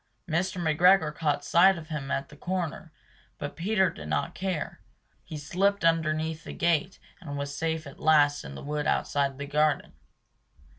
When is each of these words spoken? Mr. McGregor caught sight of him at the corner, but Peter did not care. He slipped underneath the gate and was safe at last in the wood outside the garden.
Mr. 0.27 0.59
McGregor 0.59 1.13
caught 1.13 1.45
sight 1.45 1.77
of 1.77 1.89
him 1.89 2.09
at 2.09 2.29
the 2.29 2.35
corner, 2.35 2.91
but 3.37 3.55
Peter 3.55 3.91
did 3.91 4.07
not 4.07 4.33
care. 4.33 4.81
He 5.23 5.37
slipped 5.37 5.85
underneath 5.85 6.43
the 6.43 6.53
gate 6.53 6.97
and 7.19 7.37
was 7.37 7.55
safe 7.55 7.85
at 7.85 7.99
last 7.99 8.43
in 8.43 8.55
the 8.55 8.63
wood 8.63 8.87
outside 8.87 9.37
the 9.37 9.45
garden. 9.45 9.93